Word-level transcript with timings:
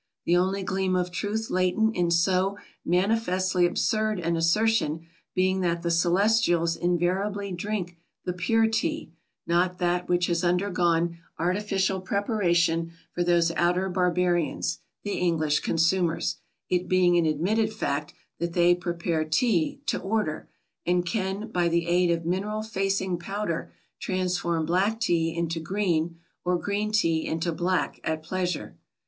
The 0.25 0.35
only 0.35 0.63
gleam 0.63 0.95
of 0.95 1.11
truth 1.11 1.51
latent 1.51 1.95
in 1.95 2.09
so 2.09 2.57
manifestly 2.83 3.67
absurd 3.67 4.19
an 4.19 4.35
assertion 4.35 5.05
being 5.35 5.59
that 5.61 5.83
the 5.83 5.91
Celestials 5.91 6.75
invariably 6.75 7.51
drink 7.51 7.97
the 8.25 8.33
pure 8.33 8.65
Tea, 8.65 9.11
not 9.45 9.77
that 9.77 10.09
which 10.09 10.25
has 10.25 10.43
undergone 10.43 11.19
artificial 11.37 12.01
preparation 12.01 12.91
for 13.11 13.23
those 13.23 13.51
outer 13.51 13.89
barbarians, 13.89 14.79
the 15.03 15.19
English 15.19 15.59
consumers, 15.59 16.37
it 16.67 16.87
being 16.89 17.15
an 17.15 17.27
admitted 17.27 17.71
fact 17.71 18.11
that 18.39 18.53
they 18.53 18.73
prepare 18.73 19.23
Tea 19.23 19.81
"to 19.85 19.99
order," 19.99 20.49
and 20.83 21.05
can 21.05 21.49
by 21.51 21.67
the 21.69 21.85
aid 21.85 22.09
of 22.09 22.25
mineral 22.25 22.63
facing 22.63 23.19
powder 23.19 23.71
transform 23.99 24.65
black 24.65 24.99
Tea 24.99 25.31
into 25.37 25.59
green, 25.59 26.17
or 26.43 26.57
green 26.57 26.91
Tea 26.91 27.23
into 27.27 27.51
black 27.51 27.99
at 28.03 28.23
pleasure. 28.23 28.75